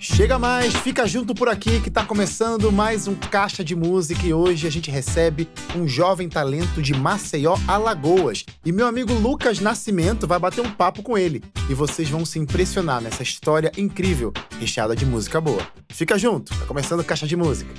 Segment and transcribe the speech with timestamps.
[0.00, 4.32] Chega mais, fica junto por aqui que tá começando mais um Caixa de Música e
[4.32, 8.44] hoje a gente recebe um jovem talento de Maceió, Alagoas.
[8.64, 12.38] E meu amigo Lucas Nascimento vai bater um papo com ele e vocês vão se
[12.38, 15.66] impressionar nessa história incrível, recheada de música boa.
[15.88, 17.74] Fica junto, tá começando Caixa de Música.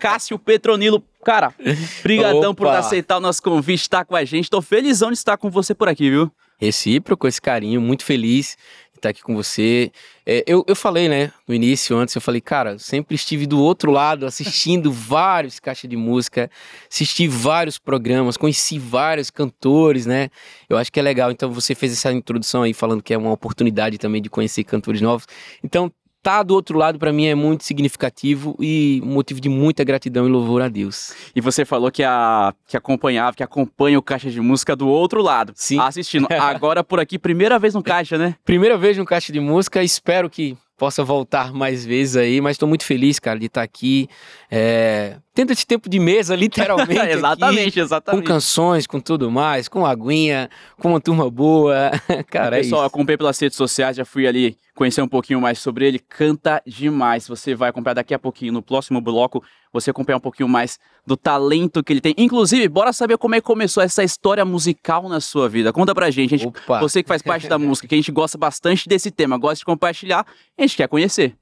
[0.00, 1.54] Cássio Petronilo, cara,
[2.02, 4.50] brigadão por aceitar o nosso convite, estar com a gente.
[4.50, 6.28] Tô felizão de estar com você por aqui, viu?
[6.58, 8.56] Recíproco, esse carinho, muito feliz
[9.00, 9.90] estar aqui com você.
[10.24, 13.90] É, eu, eu falei, né, no início, antes, eu falei, cara, sempre estive do outro
[13.90, 16.50] lado, assistindo vários caixas de música,
[16.90, 20.30] assisti vários programas, conheci vários cantores, né?
[20.68, 21.30] Eu acho que é legal.
[21.30, 25.00] Então, você fez essa introdução aí, falando que é uma oportunidade também de conhecer cantores
[25.00, 25.26] novos.
[25.64, 25.90] Então,
[26.22, 30.30] tá do outro lado para mim é muito significativo e motivo de muita gratidão e
[30.30, 31.14] louvor a Deus.
[31.34, 35.22] E você falou que a que acompanhava, que acompanha o Caixa de Música do outro
[35.22, 35.78] lado, Sim.
[35.78, 36.26] assistindo.
[36.40, 38.36] Agora por aqui, primeira vez no Caixa, né?
[38.44, 42.66] Primeira vez no Caixa de Música, espero que possa voltar mais vezes aí, mas estou
[42.66, 44.08] muito feliz, cara, de estar aqui.
[44.50, 45.18] É...
[45.34, 46.98] Tendo esse tempo de mesa, literalmente.
[47.10, 48.22] exatamente, aqui, exatamente.
[48.22, 50.48] Com canções, com tudo mais, com aguinha,
[50.80, 51.90] com uma turma boa.
[52.30, 52.86] cara, é Pessoal, isso.
[52.86, 55.98] acompanhei pelas redes sociais, já fui ali conhecer um pouquinho mais sobre ele.
[55.98, 57.28] Canta demais.
[57.28, 61.16] Você vai acompanhar daqui a pouquinho, no próximo bloco, você acompanhar um pouquinho mais do
[61.16, 62.14] talento que ele tem.
[62.16, 65.72] Inclusive, bora saber como é que começou essa história musical na sua vida.
[65.72, 66.36] Conta pra gente.
[66.36, 69.56] Gente você que faz parte da música, que a gente gosta bastante desse tema, gosta
[69.56, 70.26] de compartilhar,
[70.58, 71.36] a gente quer conhecer.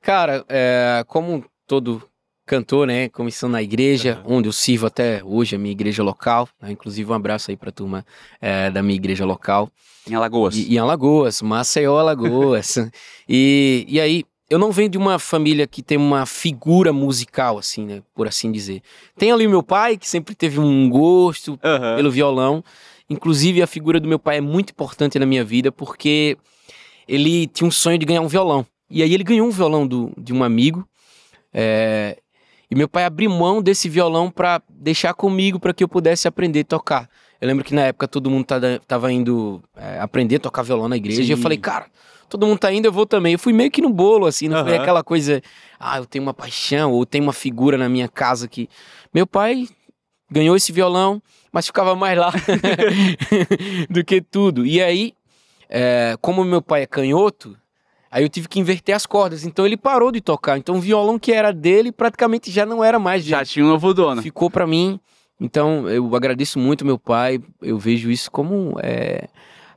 [0.00, 2.02] Cara, é, como todo
[2.44, 6.72] cantor, né, começando na igreja, onde eu sirvo até hoje, a minha igreja local, né,
[6.72, 8.04] inclusive um abraço aí pra turma
[8.40, 9.70] é, da minha igreja local,
[10.08, 10.56] Em Alagoas.
[10.56, 12.76] e, em Alagoas, Maceió, Alagoas,
[13.28, 17.86] e, e aí, eu não venho de uma família que tem uma figura musical, assim,
[17.86, 18.82] né, por assim dizer.
[19.16, 21.96] Tem ali o meu pai, que sempre teve um gosto Aham.
[21.96, 22.62] pelo violão.
[23.08, 26.36] Inclusive, a figura do meu pai é muito importante na minha vida porque
[27.08, 28.66] ele tinha um sonho de ganhar um violão.
[28.90, 30.86] E aí ele ganhou um violão do, de um amigo.
[31.54, 32.18] é,
[32.70, 36.60] e meu pai abriu mão desse violão para deixar comigo para que eu pudesse aprender
[36.60, 37.08] a tocar.
[37.42, 40.88] Eu lembro que na época todo mundo tada- tava indo é, aprender a tocar violão
[40.88, 41.22] na igreja.
[41.24, 41.42] E eu Sim.
[41.42, 41.86] falei, cara,
[42.28, 43.32] todo mundo tá indo, eu vou também.
[43.32, 44.80] Eu fui meio que no bolo, assim, não foi Aham.
[44.82, 45.42] aquela coisa,
[45.76, 48.68] ah, eu tenho uma paixão, ou tenho uma figura na minha casa que.
[49.12, 49.66] Meu pai
[50.30, 51.20] ganhou esse violão,
[51.50, 52.30] mas ficava mais lá
[53.90, 54.64] do que tudo.
[54.64, 55.12] E aí,
[55.68, 57.56] é, como meu pai é canhoto,
[58.08, 59.44] aí eu tive que inverter as cordas.
[59.44, 60.58] Então ele parou de tocar.
[60.58, 63.48] Então o violão que era dele praticamente já não era mais Já dele.
[63.48, 64.22] tinha um novo dono.
[64.22, 65.00] Ficou pra mim.
[65.42, 67.40] Então eu agradeço muito meu pai.
[67.60, 69.28] Eu vejo isso como é,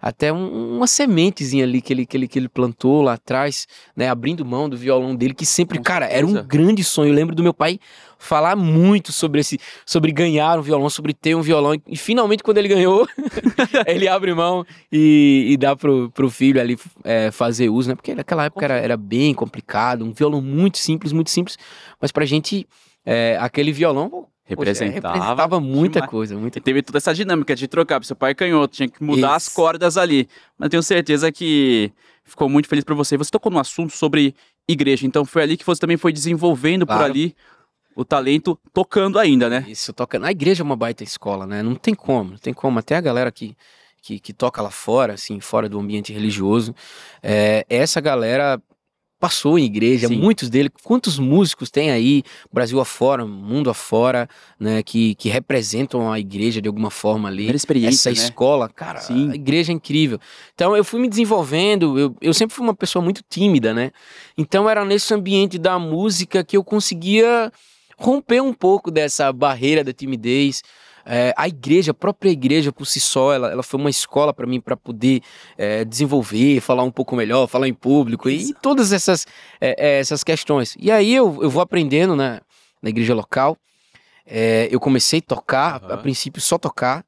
[0.02, 4.08] até um- uma sementezinha ali que ele, que, ele, que ele plantou lá atrás, né?
[4.08, 7.10] Abrindo mão do violão dele, que sempre, cara, era um grande sonho.
[7.10, 7.80] Eu lembro do meu pai
[8.20, 11.74] falar muito sobre esse, sobre ganhar um violão, sobre ter um violão.
[11.74, 13.08] E, e finalmente, quando ele ganhou,
[13.88, 17.96] ele abre mão e, e dá pro, pro filho ali é, fazer uso, né?
[17.96, 21.58] Porque naquela época era, era bem complicado, um violão muito simples, muito simples.
[22.00, 22.68] Mas pra gente,
[23.04, 25.14] é, aquele violão pô, Representava.
[25.16, 26.12] representava muita demais.
[26.12, 28.88] coisa, muita E teve toda essa dinâmica de trocar, porque seu pai é canhoto, tinha
[28.90, 29.56] que mudar as Isso.
[29.56, 30.28] cordas ali.
[30.58, 31.92] Mas tenho certeza que
[32.24, 33.18] ficou muito feliz pra você.
[33.18, 34.36] Você tocou no assunto sobre
[34.68, 37.06] igreja, então foi ali que você também foi desenvolvendo por Claro.
[37.12, 37.36] ali
[37.96, 39.64] o talento tocando ainda, né?
[39.68, 40.20] Isso, toca.
[40.20, 41.64] Na igreja é uma baita escola, né?
[41.64, 42.78] Não tem como, não tem como.
[42.80, 43.56] Até a galera que,
[44.02, 46.76] que, que toca lá fora, assim, fora do ambiente religioso,
[47.24, 48.62] é, essa galera
[49.26, 50.18] passou em igreja, Sim.
[50.18, 50.70] muitos deles.
[50.84, 52.22] Quantos músicos tem aí,
[52.54, 54.84] Brasil afora, mundo afora, né?
[54.84, 57.50] Que, que representam a igreja de alguma forma ali.
[57.50, 58.14] Essa né?
[58.14, 59.32] escola, cara, Sim.
[59.32, 60.20] a igreja é incrível.
[60.54, 63.90] Então eu fui me desenvolvendo, eu, eu sempre fui uma pessoa muito tímida, né?
[64.38, 67.52] Então era nesse ambiente da música que eu conseguia
[67.98, 70.62] romper um pouco dessa barreira da timidez.
[71.06, 74.48] É, a igreja, a própria igreja por si só, ela, ela foi uma escola para
[74.48, 75.22] mim para poder
[75.56, 78.56] é, desenvolver, falar um pouco melhor, falar em público e, Isso.
[78.60, 79.28] todas essas,
[79.62, 80.76] é, é, essas questões.
[80.80, 82.42] E aí eu, eu vou aprendendo na,
[82.82, 83.56] na igreja local.
[84.26, 87.06] É, eu comecei a tocar, a, a princípio só tocar,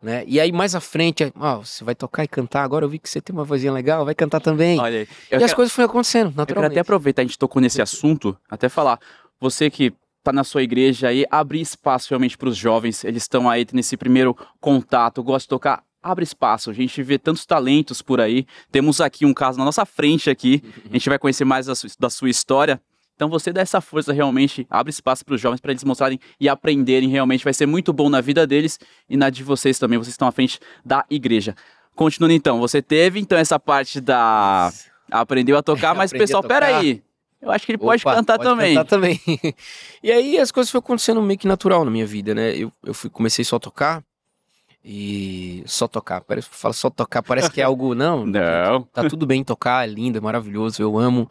[0.00, 0.22] né?
[0.26, 2.62] E aí mais à frente, ó, você vai tocar e cantar.
[2.62, 4.78] Agora eu vi que você tem uma vozinha legal, vai cantar também.
[4.78, 5.08] Olha aí.
[5.30, 6.72] e Eu as quero, coisas foram acontecendo, eu quero naturalmente.
[6.72, 9.00] até aproveitar, a gente tocou nesse assunto, até falar.
[9.40, 13.48] Você que tá na sua igreja aí, abrir espaço realmente para os jovens, eles estão
[13.48, 15.82] aí nesse primeiro contato, gostam de tocar.
[16.02, 18.46] Abre espaço, a gente vê tantos talentos por aí.
[18.72, 20.62] Temos aqui um caso na nossa frente aqui.
[20.88, 22.80] A gente vai conhecer mais da sua, da sua história.
[23.14, 26.48] Então você dá essa força realmente, abre espaço para os jovens para eles mostrarem e
[26.48, 27.44] aprenderem realmente.
[27.44, 28.80] Vai ser muito bom na vida deles
[29.10, 29.98] e na de vocês também.
[29.98, 31.54] Vocês estão à frente da igreja.
[31.94, 34.72] Continuando então, você teve então essa parte da
[35.10, 37.02] aprendeu a tocar, mas pessoal, peraí.
[37.40, 38.74] Eu acho que ele pode Opa, cantar também.
[38.74, 39.20] cantar também.
[40.02, 42.54] e aí as coisas foram acontecendo meio que natural na minha vida, né?
[42.54, 44.04] Eu, eu fui, comecei só a tocar.
[44.82, 48.82] E só tocar, parece, fala só tocar, parece que é algo, não, Não.
[48.84, 51.30] tá tudo bem tocar, é lindo, é maravilhoso, eu amo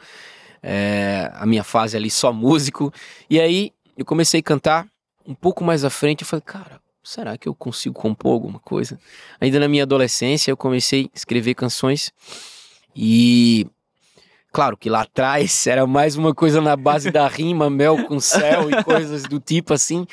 [0.62, 2.94] é, a minha fase ali só músico.
[3.28, 4.88] E aí eu comecei a cantar
[5.26, 9.00] um pouco mais à frente, eu falei, cara, será que eu consigo compor alguma coisa?
[9.42, 12.12] Ainda na minha adolescência eu comecei a escrever canções
[12.96, 13.66] e
[14.52, 18.70] Claro que lá atrás era mais uma coisa na base da rima, mel com céu
[18.70, 20.08] e coisas do tipo assim,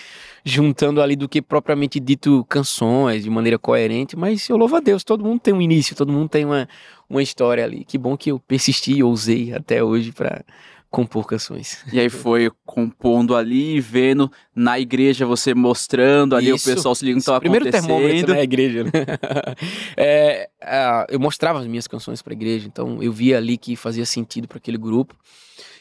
[0.44, 5.02] juntando ali do que propriamente dito canções de maneira coerente, mas eu louvo a Deus,
[5.02, 6.68] todo mundo tem um início, todo mundo tem uma,
[7.08, 7.84] uma história ali.
[7.84, 10.44] Que bom que eu persisti e ousei até hoje para
[10.90, 11.84] compor canções.
[11.92, 16.70] E aí foi compondo ali, vendo na igreja você mostrando ali Isso.
[16.70, 18.90] o pessoal se ligando que tava Primeiro termômetro na igreja, né?
[19.96, 23.76] É, ah, eu mostrava as minhas canções para a igreja, então eu via ali que
[23.76, 25.14] fazia sentido para aquele grupo.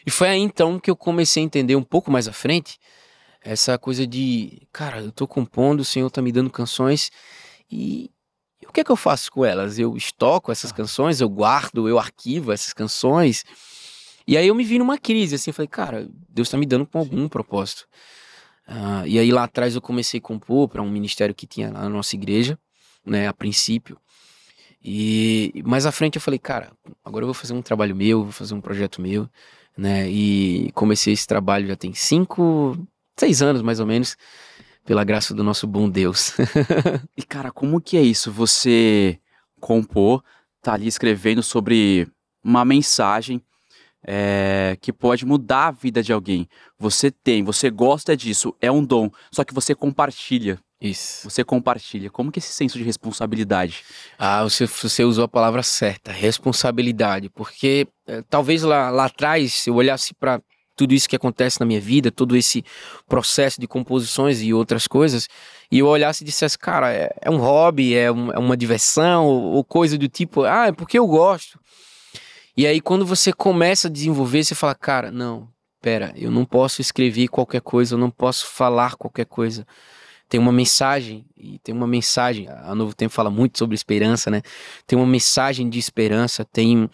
[0.05, 2.77] E foi aí então que eu comecei a entender um pouco mais à frente
[3.41, 7.11] essa coisa de, cara, eu tô compondo, o Senhor tá me dando canções
[7.71, 8.09] e
[8.67, 9.77] o que é que eu faço com elas?
[9.77, 13.43] Eu estoco essas canções, eu guardo, eu arquivo essas canções.
[14.27, 16.97] E aí eu me vi numa crise, assim, falei, cara, Deus tá me dando com
[16.97, 17.87] algum propósito.
[18.67, 21.83] Ah, e aí lá atrás eu comecei a compor para um ministério que tinha lá
[21.83, 22.57] na nossa igreja,
[23.05, 23.99] né, a princípio.
[24.83, 26.71] E mais à frente eu falei, cara,
[27.03, 29.27] agora eu vou fazer um trabalho meu, vou fazer um projeto meu,
[29.77, 30.07] né?
[30.09, 32.77] E comecei esse trabalho já tem cinco,
[33.17, 34.15] seis anos mais ou menos,
[34.85, 36.33] pela graça do nosso bom Deus.
[37.17, 38.31] E cara, como que é isso?
[38.31, 39.19] Você
[39.59, 40.23] compor,
[40.61, 42.07] tá ali escrevendo sobre
[42.43, 43.41] uma mensagem
[44.07, 46.47] é, que pode mudar a vida de alguém.
[46.77, 50.59] Você tem, você gosta disso, é um dom, só que você compartilha.
[50.79, 51.29] Isso.
[51.29, 52.09] Você compartilha.
[52.11, 53.83] Como que é esse senso de responsabilidade?
[54.19, 59.75] Ah, você, você usou a palavra certa, responsabilidade, porque eh, talvez lá, lá atrás, eu
[59.75, 60.41] olhasse para
[60.75, 62.63] tudo isso que acontece na minha vida, todo esse
[63.07, 65.27] processo de composições e outras coisas,
[65.71, 69.25] e eu olhasse e dissesse, cara, é, é um hobby, é, um- é uma diversão,
[69.25, 71.57] ou, ou coisa do tipo, ah, é porque eu gosto.
[72.57, 75.49] E aí quando você começa a desenvolver, você fala, cara, não,
[75.81, 79.67] pera, eu não posso escrever qualquer coisa, eu não posso falar qualquer coisa.
[80.27, 84.41] Tem uma mensagem, e tem uma mensagem, a Novo Tempo fala muito sobre esperança, né?
[84.87, 86.89] Tem uma mensagem de esperança, tem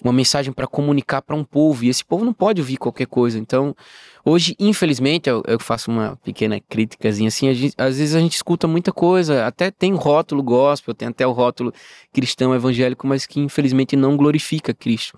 [0.00, 3.40] uma mensagem para comunicar para um povo, e esse povo não pode ouvir qualquer coisa.
[3.40, 3.74] Então,
[4.26, 8.66] hoje, infelizmente, eu, eu faço uma pequena críticazinha assim, gente- às vezes a gente escuta
[8.66, 11.72] muita coisa, até tem o rótulo gospel, tem até o rótulo
[12.12, 15.16] cristão evangélico, mas que infelizmente não glorifica Cristo.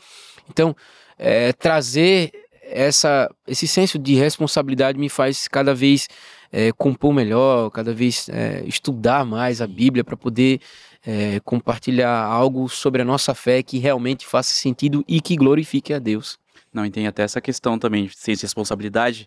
[0.50, 0.76] Então,
[1.18, 2.30] é, trazer
[2.62, 6.06] essa, esse senso de responsabilidade me faz cada vez
[6.52, 10.60] é, compor melhor, cada vez é, estudar mais a Bíblia para poder
[11.06, 15.98] é, compartilhar algo sobre a nossa fé que realmente faça sentido e que glorifique a
[15.98, 16.38] Deus.
[16.72, 19.26] Não, e tem até essa questão também de de responsabilidade,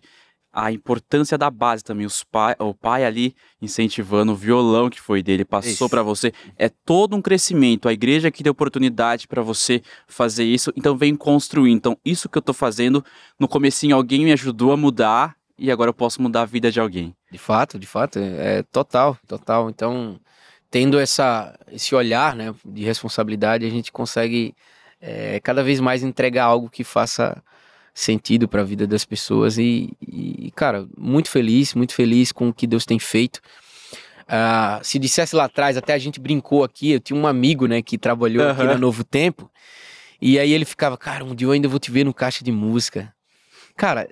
[0.52, 2.04] a importância da base também.
[2.04, 6.32] Os pai, o pai ali incentivando o violão que foi dele, passou para você.
[6.58, 7.88] É todo um crescimento.
[7.88, 11.72] A igreja que deu oportunidade para você fazer isso, então vem construir.
[11.72, 13.02] Então, isso que eu tô fazendo,
[13.38, 16.80] no comecinho alguém me ajudou a mudar e agora eu posso mudar a vida de
[16.80, 17.14] alguém.
[17.30, 19.70] De fato, de fato, é, é total, total.
[19.70, 20.20] Então,
[20.70, 24.54] tendo essa, esse olhar né, de responsabilidade, a gente consegue
[25.02, 27.42] é, cada vez mais entregar algo que faça
[27.92, 29.58] sentido para a vida das pessoas.
[29.58, 33.40] E, e, cara, muito feliz, muito feliz com o que Deus tem feito.
[34.28, 37.82] Ah, se dissesse lá atrás, até a gente brincou aqui, eu tinha um amigo né,
[37.82, 38.74] que trabalhou aqui Aham.
[38.74, 39.50] no Novo Tempo,
[40.20, 42.52] e aí ele ficava, cara, um dia eu ainda vou te ver no caixa de
[42.52, 43.12] música.
[43.76, 44.08] Cara,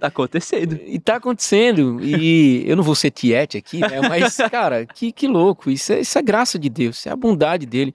[0.00, 0.78] Tá acontecendo.
[0.86, 2.00] e tá acontecendo.
[2.02, 4.00] E eu não vou ser tiete aqui, né?
[4.08, 5.70] Mas, cara, que, que louco.
[5.70, 7.94] Isso é, isso é graça de Deus, isso é a bondade dele.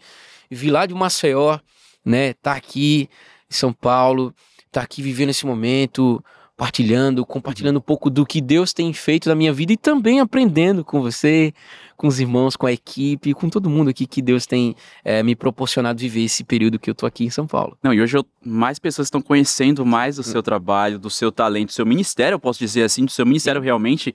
[0.50, 1.58] Vir lá de Maceió,
[2.06, 2.34] né?
[2.34, 3.10] Tá aqui
[3.50, 4.34] em São Paulo,
[4.72, 6.24] tá aqui vivendo esse momento,
[6.56, 10.84] partilhando, compartilhando um pouco do que Deus tem feito na minha vida e também aprendendo
[10.86, 11.54] com você,
[11.98, 15.36] com os irmãos, com a equipe, com todo mundo aqui que Deus tem eh, me
[15.36, 17.78] proporcionado viver esse período que eu tô aqui em São Paulo.
[17.82, 21.70] Não, e hoje eu- mais pessoas estão conhecendo mais do seu trabalho, do seu talento,
[21.70, 24.14] do seu ministério, eu posso dizer assim, do seu ministério realmente,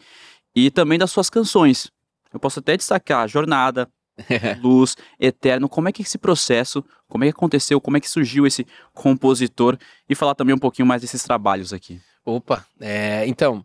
[0.55, 1.91] e também das suas canções.
[2.33, 3.89] Eu posso até destacar Jornada,
[4.63, 8.47] Luz, Eterno, como é que esse processo, como é que aconteceu, como é que surgiu
[8.47, 12.01] esse compositor, e falar também um pouquinho mais desses trabalhos aqui.
[12.25, 13.65] Opa, é, então,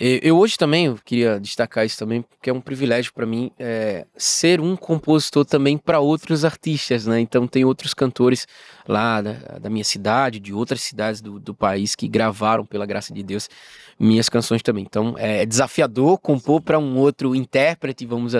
[0.00, 4.06] eu hoje também eu queria destacar isso também, porque é um privilégio para mim é,
[4.16, 7.20] ser um compositor também para outros artistas, né?
[7.20, 8.46] Então tem outros cantores
[8.88, 13.12] lá da, da minha cidade, de outras cidades do, do país que gravaram, pela graça
[13.12, 13.50] de Deus,
[13.98, 14.84] minhas canções também.
[14.88, 18.32] Então é desafiador compor para um outro intérprete, vamos,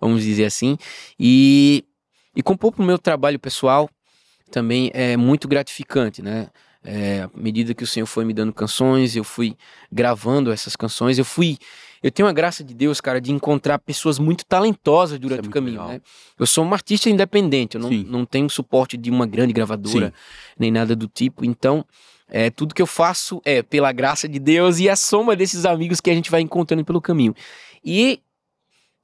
[0.00, 0.76] vamos dizer assim,
[1.20, 1.84] e,
[2.34, 3.88] e compor para o meu trabalho pessoal
[4.50, 6.48] também é muito gratificante, né?
[6.86, 9.56] É, à medida que o Senhor foi me dando canções, eu fui
[9.90, 11.58] gravando essas canções, eu fui
[12.02, 15.50] eu tenho a graça de Deus, cara, de encontrar pessoas muito talentosas durante é o
[15.50, 16.00] caminho, né?
[16.38, 18.06] Eu sou um artista independente, eu não, Sim.
[18.08, 20.12] não tenho suporte de uma grande gravadora, Sim.
[20.58, 21.44] nem nada do tipo.
[21.44, 21.84] Então,
[22.28, 26.00] é, tudo que eu faço é pela graça de Deus e a soma desses amigos
[26.00, 27.34] que a gente vai encontrando pelo caminho.
[27.84, 28.20] E,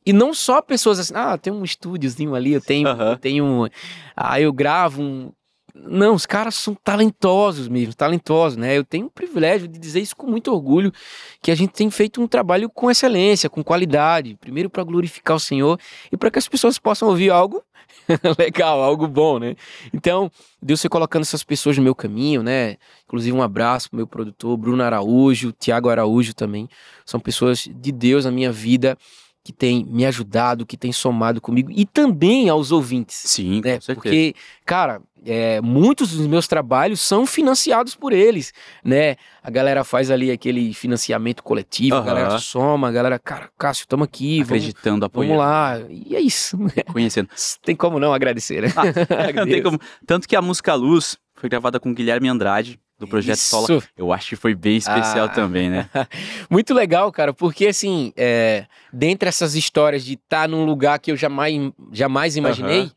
[0.04, 3.10] e não só pessoas assim, ah, tem um estúdiozinho ali, eu tenho, Aham.
[3.10, 3.68] eu tenho,
[4.16, 5.32] ah, eu gravo um.
[5.75, 8.76] Não, os caras são talentosos mesmo, talentosos, né?
[8.76, 10.93] Eu tenho o privilégio de dizer isso com muito orgulho,
[11.41, 15.41] que a gente tem feito um trabalho com excelência, com qualidade, primeiro para glorificar o
[15.41, 15.79] Senhor
[16.11, 17.62] e para que as pessoas possam ouvir algo
[18.38, 19.57] legal, algo bom, né?
[19.95, 22.76] Então, Deus foi colocando essas pessoas no meu caminho, né?
[23.07, 26.69] Inclusive, um abraço pro meu produtor, Bruno Araújo, Tiago Araújo também.
[27.07, 28.97] São pessoas de Deus na minha vida
[29.45, 33.17] que têm me ajudado, que têm somado comigo e também aos ouvintes.
[33.26, 33.75] Sim, Né?
[33.75, 33.95] com certeza.
[33.95, 38.52] Porque, cara, é, muitos dos meus trabalhos são financiados por eles,
[38.85, 39.17] né?
[39.43, 42.07] A galera faz ali aquele financiamento coletivo, a Aham.
[42.07, 45.81] galera soma, a galera, cara, Cássio, tamo aqui, vamos, Acreditando, vamos apoiando, lá.
[45.88, 46.59] E é isso.
[46.93, 47.29] conhecendo.
[47.62, 48.69] Tem como não agradecer, né?
[48.76, 49.79] Ah, não tem como.
[50.07, 53.64] Tanto que a música Luz foi gravada com Guilherme Andrade, do Projeto Sola.
[53.64, 53.83] Isso.
[53.97, 55.29] Eu acho que foi bem especial Ah.
[55.29, 55.88] também, né?
[56.49, 61.17] Muito legal, cara, porque assim, é, dentre essas histórias de estar num lugar que eu
[61.17, 62.91] jamais, jamais imaginei.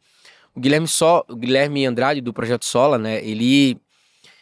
[0.56, 3.24] O Guilherme só, o Guilherme Andrade do Projeto Sola, né?
[3.24, 3.78] Ele,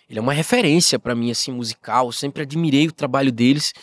[0.09, 2.05] ele é uma referência pra mim assim musical.
[2.05, 3.73] Eu sempre admirei o trabalho deles.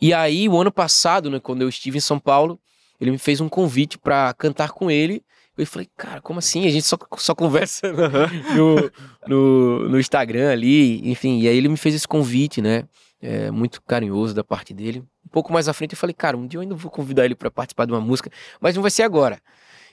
[0.00, 2.58] E aí, o ano passado, né, quando eu estive em São Paulo,
[3.00, 5.22] ele me fez um convite pra cantar com ele.
[5.56, 6.66] Eu falei, cara, como assim?
[6.66, 8.90] A gente só, só conversa no,
[9.26, 11.40] no, no Instagram ali, enfim.
[11.40, 12.84] E aí ele me fez esse convite, né?
[13.20, 15.02] É, muito carinhoso da parte dele.
[15.26, 17.34] Um pouco mais à frente eu falei, cara, um dia eu ainda vou convidar ele
[17.34, 19.40] pra participar de uma música, mas não vai ser agora.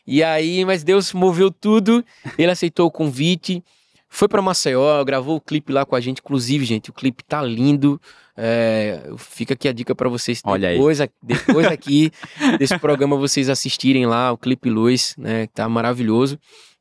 [0.08, 2.04] E aí, mas Deus moveu tudo,
[2.38, 3.64] ele aceitou o convite,
[4.08, 6.20] foi pra Maceió, gravou o clipe lá com a gente.
[6.20, 8.00] Inclusive, gente, o clipe tá lindo.
[8.38, 10.76] É, fica aqui a dica pra vocês Olha aí.
[10.76, 12.12] depois, a- depois aqui
[12.60, 15.48] desse programa vocês assistirem lá o clipe Luz, né?
[15.48, 16.38] que Tá maravilhoso.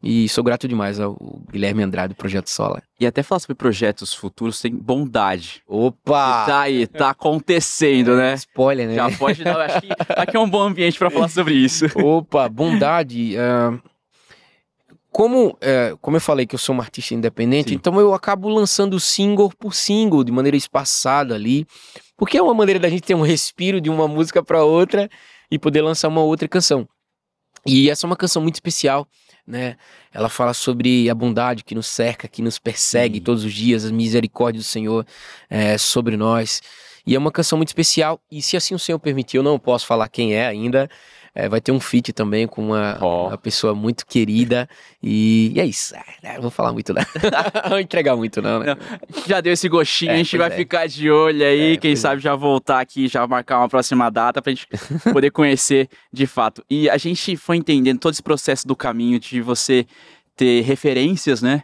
[0.06, 1.16] E sou grato demais ao
[1.50, 2.82] Guilherme Andrade do Projeto Sola.
[3.00, 5.62] E até falar sobre projetos futuros tem bondade.
[5.66, 6.42] Opa!
[6.42, 8.34] E tá aí, tá acontecendo, né?
[8.34, 8.96] Spoiler, né?
[8.96, 9.58] Já pode dar.
[9.62, 11.86] Acho que aqui é um bom ambiente pra falar sobre isso.
[11.98, 13.34] Opa, bondade.
[13.38, 13.78] ah,
[15.10, 17.76] como, eh, como eu falei que eu sou um artista independente, Sim.
[17.76, 21.66] então eu acabo lançando single por single, de maneira espaçada ali,
[22.16, 25.08] porque é uma maneira da gente ter um respiro de uma música para outra
[25.50, 26.86] e poder lançar uma outra canção.
[27.64, 29.06] E essa é uma canção muito especial,
[29.46, 29.76] né?
[30.12, 33.24] Ela fala sobre a bondade que nos cerca, que nos persegue Sim.
[33.24, 35.06] todos os dias, as misericórdias do Senhor
[35.50, 36.62] eh, sobre nós.
[37.06, 38.20] E é uma canção muito especial.
[38.30, 40.88] E se assim o Senhor permitir, eu não posso falar quem é ainda.
[41.34, 43.28] Eh, vai ter um feat também com uma, Ó.
[43.28, 44.68] uma pessoa muito querida.
[45.02, 45.94] E, e é isso.
[45.96, 47.02] Ah, Não vou falar muito, não.
[47.62, 48.76] não vou entregar muito, não, né?
[49.26, 50.50] Já deu esse gostinho, É, a gente vai é.
[50.56, 51.72] ficar de olho aí.
[51.74, 54.66] É, quem pois sabe já voltar aqui, já marcar uma próxima data pra gente
[55.12, 56.64] poder conhecer de fato.
[56.70, 59.86] E a gente foi entendendo todo esse processo do caminho de você
[60.36, 61.62] ter referências, né?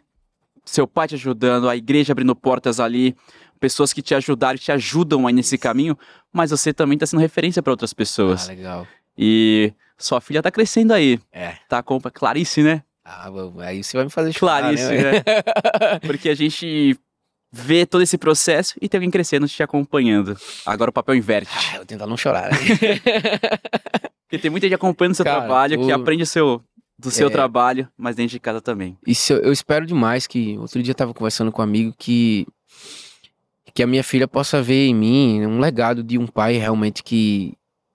[0.64, 3.16] Seu pai te ajudando, a igreja abrindo portas ali,
[3.58, 5.98] pessoas que te ajudaram, te ajudam aí nesse caminho,
[6.32, 8.46] mas você também tá sendo referência para outras Ah, pessoas.
[8.48, 8.86] legal.
[9.22, 11.20] E sua filha tá crescendo aí.
[11.30, 11.56] É.
[11.68, 12.82] Tá com Clarice, né?
[13.04, 15.12] Ah, aí você vai me fazer chorar, Clarice, né?
[15.12, 15.22] né?
[16.06, 16.98] Porque a gente
[17.52, 20.38] vê todo esse processo e tem alguém crescendo te acompanhando.
[20.64, 21.50] Agora o papel inverte.
[21.54, 22.50] Ah, eu vou tentar não chorar.
[22.50, 22.56] Né?
[24.26, 26.62] Porque tem muita gente acompanhando o seu Cara, trabalho, que aprende seu,
[26.98, 27.30] do seu É.
[27.30, 28.96] trabalho, mas dentro de casa também.
[29.06, 30.56] Isso eu, eu espero demais que.
[30.58, 32.46] Outro dia eu tava conversando com um amigo que.
[33.74, 37.54] Que a minha filha possa ver em mim um legado de um pai realmente que.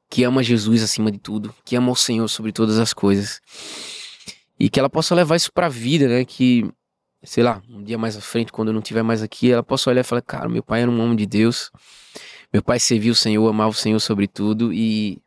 [0.09, 1.53] Que ama Jesus acima de tudo.
[1.63, 3.41] Que ama o Senhor sobre todas as coisas.
[4.59, 6.25] E que ela possa levar isso pra vida, né?
[6.25, 6.69] Que.
[7.23, 9.89] Sei lá, um dia mais à frente, quando eu não estiver mais aqui, ela possa
[9.89, 11.71] olhar e falar: Cara, meu pai era um homem de Deus.
[12.53, 14.71] Meu pai serviu o Senhor, amava o Senhor sobre tudo.
[14.71, 15.21] E.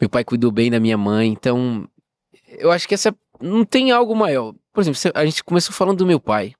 [0.00, 1.28] Meu pai cuidou bem da minha mãe.
[1.28, 1.88] Então.
[2.48, 3.14] Eu acho que essa.
[3.40, 4.54] Não tem algo maior.
[4.72, 6.54] Por exemplo, a gente começou falando do meu pai.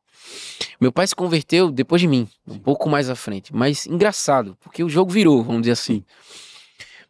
[0.81, 3.55] Meu pai se converteu depois de mim, um pouco mais à frente.
[3.55, 6.05] Mas engraçado, porque o jogo virou, vamos dizer assim.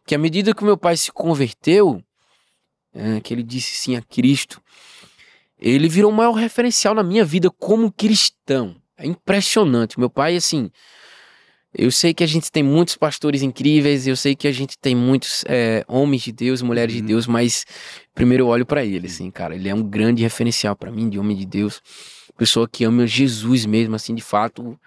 [0.01, 2.03] Porque à medida que o meu pai se converteu,
[2.93, 4.61] é, que ele disse sim a Cristo,
[5.59, 8.75] ele virou o maior referencial na minha vida como cristão.
[8.97, 9.99] É impressionante.
[9.99, 10.69] Meu pai, assim.
[11.73, 14.93] Eu sei que a gente tem muitos pastores incríveis, eu sei que a gente tem
[14.93, 17.07] muitos é, homens de Deus, mulheres de Uhum.
[17.07, 17.65] Deus, mas
[18.13, 19.55] primeiro eu olho pra ele, assim, cara.
[19.55, 21.81] Ele é um grande referencial pra mim de homem de Deus,
[22.37, 24.77] pessoa que ama Jesus mesmo, assim, de fato.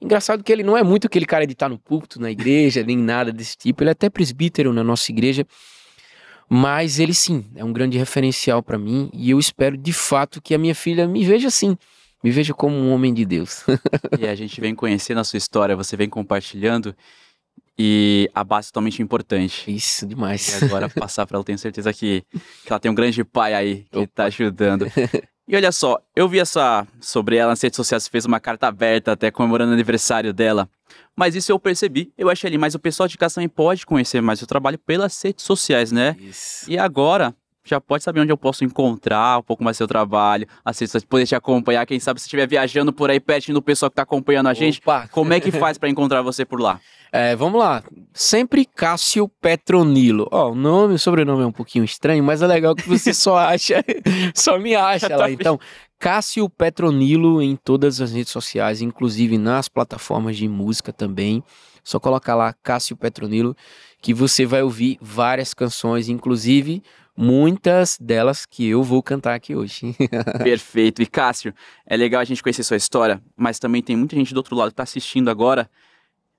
[0.00, 2.96] Engraçado que ele não é muito aquele cara de estar no púlpito, na igreja, nem
[2.96, 3.82] nada desse tipo.
[3.82, 5.46] Ele é até presbítero na nossa igreja,
[6.48, 10.54] mas ele sim é um grande referencial pra mim e eu espero de fato que
[10.54, 11.76] a minha filha me veja assim,
[12.22, 13.64] me veja como um homem de Deus.
[14.18, 16.94] e a gente vem conhecendo a sua história, você vem compartilhando.
[17.78, 19.70] E a base é totalmente importante.
[19.70, 20.48] Isso, demais.
[20.48, 22.22] E agora passar para ela, tenho certeza que,
[22.64, 24.10] que ela tem um grande pai aí que Opa.
[24.14, 24.86] tá ajudando.
[25.48, 29.12] E olha só, eu vi essa sobre ela nas redes sociais, fez uma carta aberta
[29.12, 30.68] até comemorando o aniversário dela.
[31.14, 34.20] Mas isso eu percebi, eu achei ali, mas o pessoal de casa também pode conhecer
[34.20, 36.16] mais o trabalho pelas redes sociais, né?
[36.18, 36.68] Isso.
[36.68, 37.32] E agora,
[37.66, 41.34] já pode saber onde eu posso encontrar um pouco mais seu trabalho, assistir, poder te
[41.34, 41.84] acompanhar.
[41.84, 44.78] Quem sabe se estiver viajando por aí pertinho do pessoal que está acompanhando a gente,
[44.78, 45.08] Opa.
[45.08, 46.80] como é que faz para encontrar você por lá?
[47.12, 47.82] É, vamos lá.
[48.12, 50.28] Sempre Cássio Petronilo.
[50.30, 53.14] Ó, oh, o nome, o sobrenome é um pouquinho estranho, mas é legal que você
[53.14, 53.82] só acha,
[54.34, 55.30] só me acha lá.
[55.30, 55.58] Então,
[55.98, 61.42] Cássio Petronilo em todas as redes sociais, inclusive nas plataformas de música também.
[61.82, 63.56] Só colocar lá Cássio Petronilo
[64.02, 66.82] que você vai ouvir várias canções, inclusive
[67.16, 69.96] muitas delas que eu vou cantar aqui hoje.
[70.42, 71.02] Perfeito.
[71.02, 71.54] E Cássio,
[71.86, 74.68] é legal a gente conhecer sua história, mas também tem muita gente do outro lado
[74.68, 75.70] que está assistindo agora,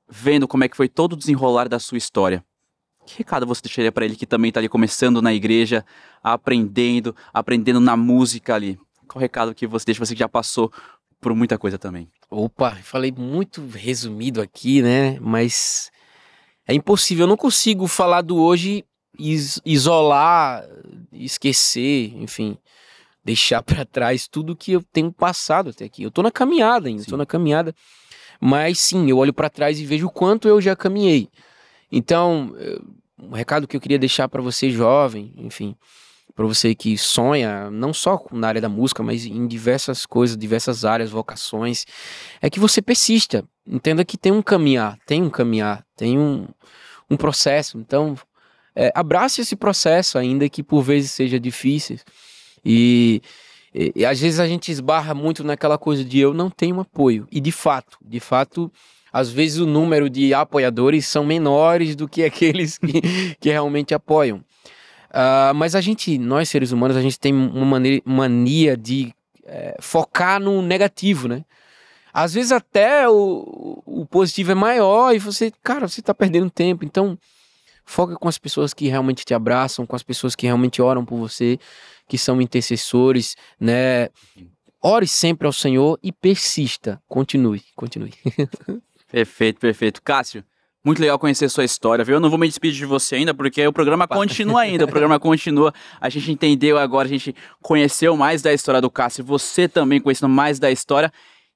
[0.08, 2.44] vendo como é que foi todo o desenrolar da sua história.
[3.06, 5.86] Que recado você deixaria para ele que também está ali começando na igreja,
[6.22, 8.78] aprendendo, aprendendo na música ali?
[9.08, 10.72] Qual recado que você deixa, você que já passou
[11.22, 12.10] por muita coisa também?
[12.30, 15.18] Opa, falei muito resumido aqui, né?
[15.22, 15.90] Mas
[16.68, 18.84] é impossível, eu não consigo falar do hoje
[19.18, 20.68] is isolar,
[21.12, 22.58] esquecer, enfim,
[23.24, 26.04] deixar para trás tudo que eu tenho passado até aqui.
[26.04, 27.10] Eu tô na caminhada ainda, sim.
[27.10, 27.74] tô na caminhada,
[28.40, 31.30] mas sim, eu olho para trás e vejo o quanto eu já caminhei.
[31.92, 32.54] Então,
[33.22, 35.76] um recado que eu queria deixar para você jovem, enfim,
[36.36, 40.86] para você que sonha, não só na área da música, mas em diversas coisas, diversas
[40.86, 41.86] áreas, vocações,
[42.40, 43.44] é que você persista.
[43.66, 46.48] Entenda que tem um caminhar, tem um caminhar, tem um,
[47.10, 47.80] um processo.
[47.80, 48.16] Então,
[48.80, 51.98] é, abrace esse processo, ainda que por vezes seja difícil.
[52.64, 53.24] E,
[53.74, 57.28] e, e, às vezes a gente esbarra muito naquela coisa de eu não tenho apoio.
[57.32, 58.72] E de fato, de fato,
[59.12, 63.02] às vezes o número de apoiadores são menores do que aqueles que,
[63.40, 64.38] que realmente apoiam.
[65.10, 69.12] Uh, mas a gente, nós seres humanos, a gente tem uma maneira, mania de
[69.44, 71.44] é, focar no negativo, né?
[72.14, 76.86] Às vezes até o, o positivo é maior e você, cara, você tá perdendo tempo.
[76.86, 77.18] Então,
[77.90, 81.18] Foca com as pessoas que realmente te abraçam, com as pessoas que realmente oram por
[81.18, 81.58] você,
[82.06, 84.10] que são intercessores, né?
[84.84, 87.02] Ore sempre ao Senhor e persista.
[87.08, 88.14] Continue, continue.
[89.10, 90.02] perfeito, perfeito.
[90.04, 90.44] Cássio,
[90.84, 92.16] muito legal conhecer sua história, viu?
[92.16, 95.18] Eu não vou me despedir de você ainda, porque o programa continua ainda, o programa
[95.18, 95.74] continua.
[96.00, 100.30] A gente entendeu agora, a gente conheceu mais da história do Cássio, você também conhecendo
[100.30, 101.10] mais da história.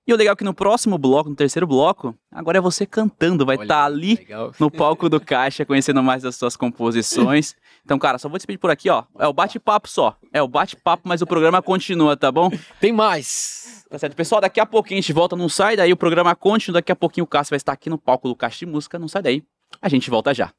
[0.08, 3.46] E o legal é que no próximo bloco, no terceiro bloco, agora é você cantando,
[3.46, 4.52] vai estar tá ali legal.
[4.60, 7.56] no palco do Caixa, conhecendo mais das suas composições.
[7.84, 9.06] Então, cara, só vou despedir por aqui, ó.
[9.18, 10.16] É o bate-papo só.
[10.32, 12.52] É o bate-papo, mas o programa continua, tá bom?
[12.80, 13.84] Tem mais.
[13.90, 14.40] Tá certo, pessoal?
[14.40, 16.76] Daqui a pouquinho a gente volta, não sai daí, o programa continua.
[16.76, 19.08] Daqui a pouquinho o Cássio vai estar aqui no palco do Caixa de Música, não
[19.08, 19.44] sai daí.
[19.82, 20.54] A gente volta já.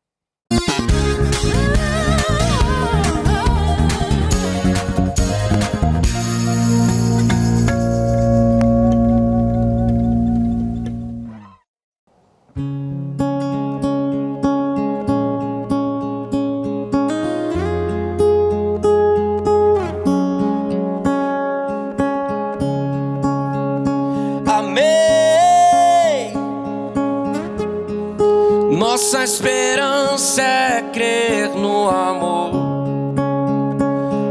[29.32, 32.52] Esperança é crer no amor.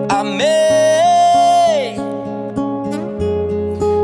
[0.07, 1.95] Amei.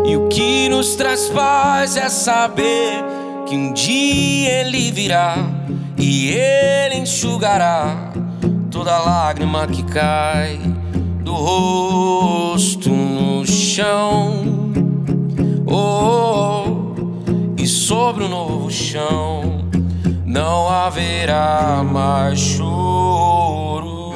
[0.07, 3.03] E o que nos traz paz é saber
[3.45, 5.35] que um dia ele virá
[5.99, 8.11] e ele enxugará
[8.71, 10.59] toda lágrima que cai
[11.21, 14.71] do rosto no chão.
[15.67, 19.67] Oh, oh, oh e sobre o novo chão
[20.27, 24.13] não haverá mais choro.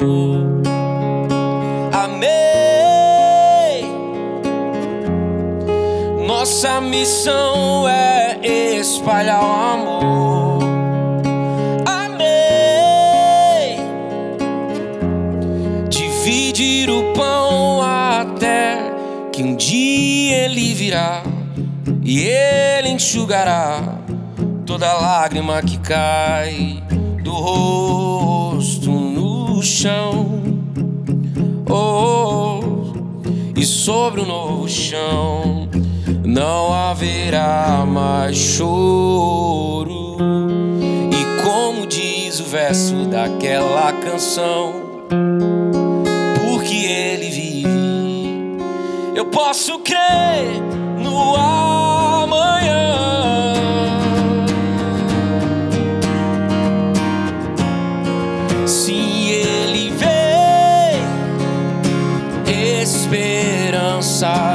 [1.90, 2.30] Amei.
[6.26, 8.38] Nossa missão é
[8.78, 10.62] espalhar o amor.
[11.86, 13.78] Amei.
[15.88, 18.92] Dividir o pão até
[19.32, 21.22] que um dia ele virá
[22.04, 23.91] e ele enxugará
[24.72, 26.82] toda lágrima que cai
[27.22, 30.40] do rosto no chão.
[31.68, 32.58] Oh,
[33.54, 35.68] e sobre o novo chão
[36.24, 40.16] não haverá mais choro.
[41.10, 44.72] E como diz o verso daquela canção,
[46.42, 48.58] porque ele vive,
[49.14, 50.62] eu posso crer
[50.98, 52.92] no amanhã.
[64.22, 64.51] side.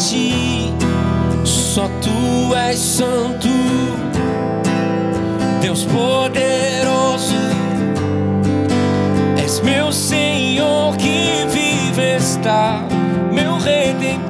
[0.00, 0.72] Ti,
[1.44, 3.48] só tu és santo.
[5.60, 7.34] Deus poderoso,
[9.44, 12.82] és meu Senhor que vive está,
[13.30, 14.29] meu redentor,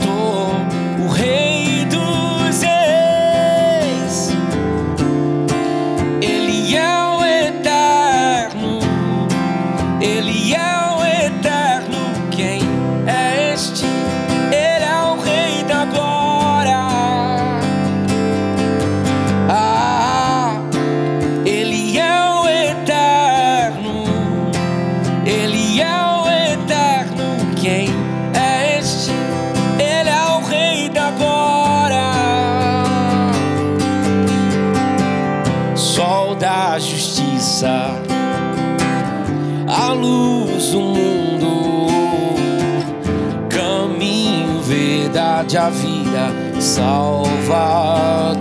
[45.51, 48.41] verdade, a vida, Salvador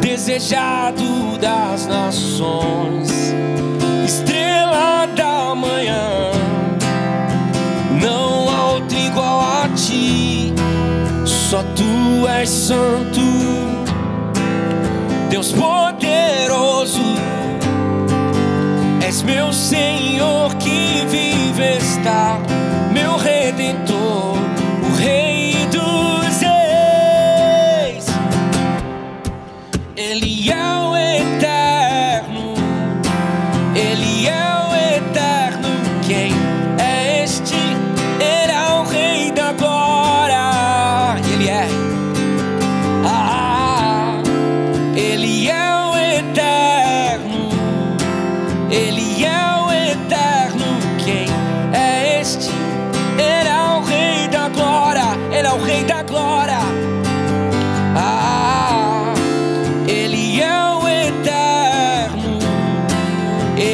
[0.00, 3.10] desejado das nações,
[4.04, 6.30] estrela da manhã.
[8.00, 10.52] Não há outro igual a ti,
[11.24, 13.20] só tu és santo,
[15.28, 17.00] Deus poderoso.
[19.04, 22.38] És meu Senhor que vive está,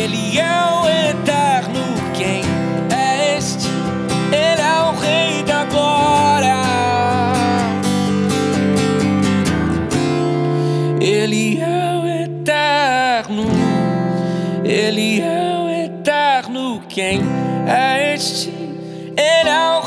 [0.09, 1.81] Ele é o eterno.
[2.15, 2.43] Quem
[2.91, 3.69] é este?
[4.33, 6.55] Ele é o Rei da glória.
[10.99, 13.45] Ele é o eterno,
[14.65, 16.83] Ele é o eterno.
[16.89, 17.21] Quem
[17.67, 18.49] é este?
[18.49, 19.81] Ele é o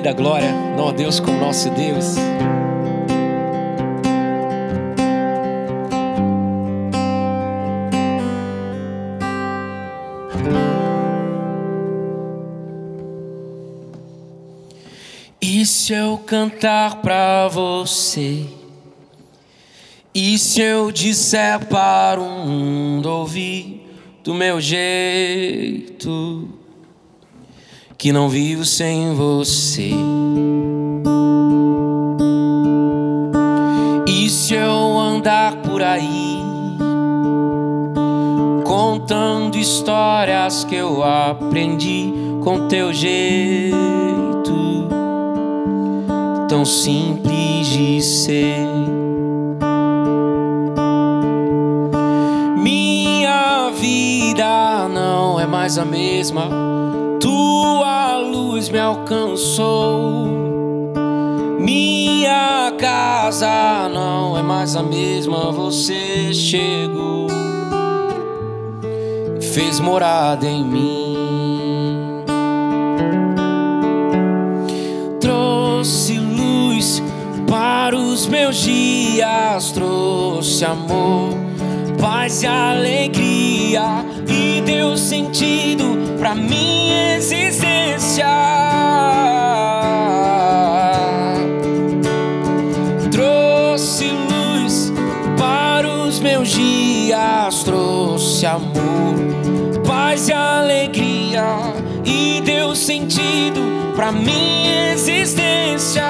[0.00, 2.16] Rei da glória, não há Deus como nosso Deus.
[15.38, 18.46] E se eu cantar pra você?
[20.14, 23.86] E se eu disser para o mundo ouvir
[24.24, 26.48] do meu jeito
[28.00, 29.90] que não vivo sem você?
[34.08, 36.40] E se eu andar por aí
[38.64, 42.10] contando histórias que eu aprendi
[42.42, 43.74] com teu jeito
[46.48, 48.66] tão simples de ser?
[52.56, 56.59] Minha vida não é mais a mesma.
[58.90, 60.26] Alcançou.
[61.60, 65.52] Minha casa não é mais a mesma.
[65.52, 67.28] Você chegou,
[69.40, 72.24] fez morada em mim.
[75.20, 77.00] Trouxe luz
[77.48, 81.30] para os meus dias, trouxe amor
[82.00, 88.26] paz e alegria e deu sentido pra minha existência.
[93.10, 94.92] Trouxe luz
[95.38, 99.14] para os meus dias, trouxe amor,
[99.86, 101.42] paz e alegria
[102.04, 103.62] e deu sentido
[103.96, 106.04] pra minha existência.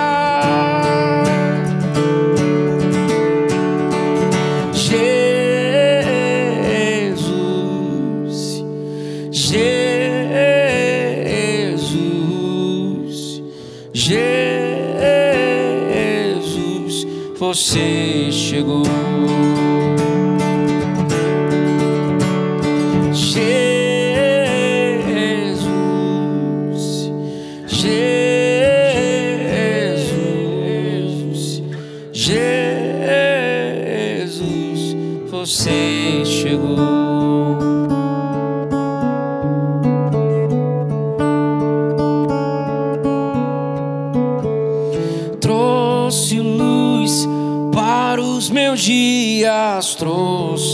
[17.52, 19.09] Você chegou.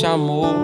[0.04, 0.54] Amor,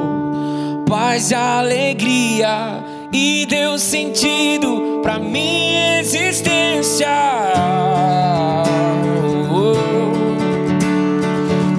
[0.89, 7.09] paz e alegria e deu sentido pra minha existência.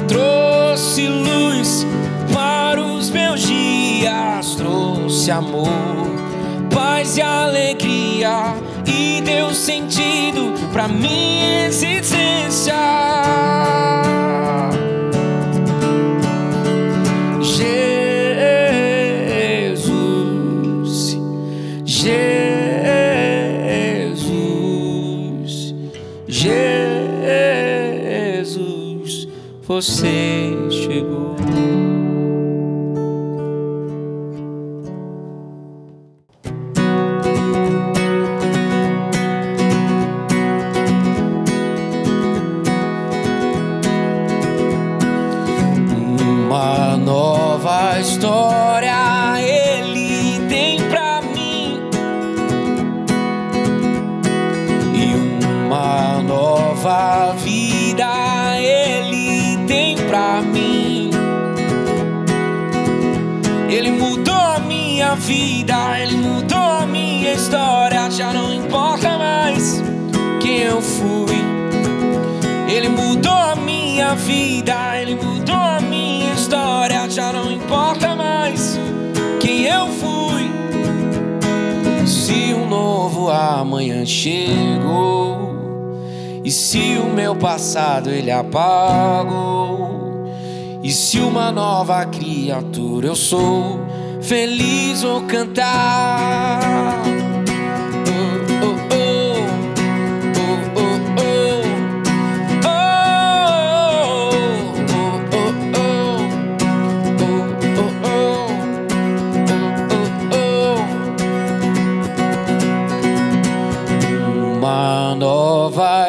[0.07, 1.85] Trouxe luz
[2.33, 5.69] para os meus dias, trouxe amor,
[6.73, 8.55] paz e alegria
[8.87, 12.73] e deu sentido pra minha existência.
[29.73, 30.55] Você
[67.33, 68.09] história.
[68.11, 69.81] Já não importa mais
[70.41, 71.35] quem eu fui.
[72.67, 77.09] Ele mudou a minha vida, ele mudou a minha história.
[77.09, 78.79] Já não importa mais
[79.39, 80.51] quem eu fui.
[82.05, 85.53] Se um novo amanhã chegou,
[86.43, 89.93] e se o meu passado ele apagou,
[90.83, 93.79] e se uma nova criatura eu sou,
[94.21, 97.12] feliz vou cantar.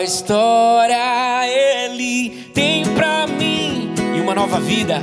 [0.05, 5.01] História ele tem pra mim e uma nova vida.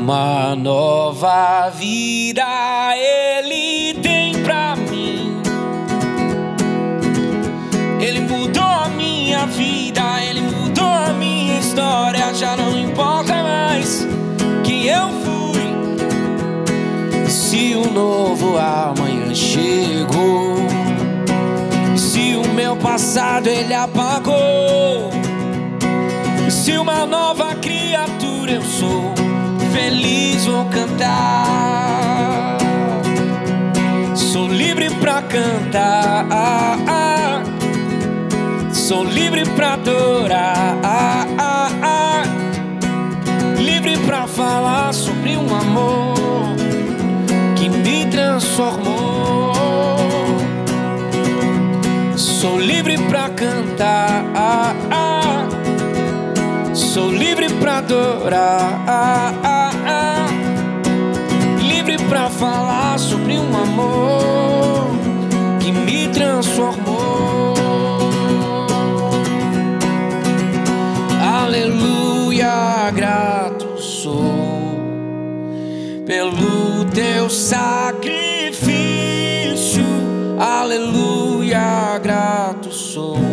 [0.00, 2.46] Uma nova vida
[2.96, 5.42] ele tem pra mim.
[8.00, 12.32] Ele mudou a minha vida, ele mudou a minha história.
[12.32, 14.06] Já não importa mais
[14.62, 15.66] quem eu fui.
[17.28, 20.45] Se o novo amanhã chegou,
[22.96, 25.10] passado ele apagou,
[26.48, 29.12] se uma nova criatura eu sou,
[29.70, 32.56] feliz vou cantar.
[34.14, 36.24] Sou livre pra cantar.
[38.72, 40.78] Sou livre pra adorar,
[43.58, 46.56] livre pra falar sobre um amor
[47.56, 49.45] que me transformou.
[53.36, 55.48] Cantar, ah, ah.
[56.74, 60.26] sou livre pra adorar, ah,
[61.60, 64.88] livre pra falar sobre um amor
[65.60, 67.54] que me transformou.
[71.22, 74.80] Aleluia, grato sou
[76.06, 78.66] pelo teu sacrifício.
[80.38, 83.25] Aleluia, grato sou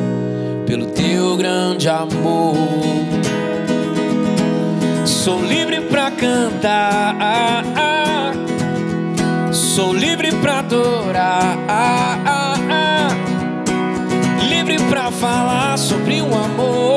[1.36, 2.56] grande amor.
[5.06, 7.16] Sou livre pra cantar,
[9.52, 11.58] sou livre pra adorar,
[14.50, 16.93] livre pra falar sobre um amor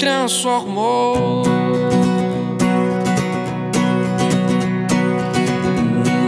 [0.00, 1.42] transformou.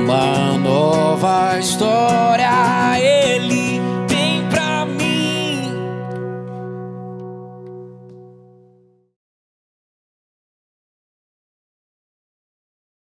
[0.05, 2.51] Uma nova história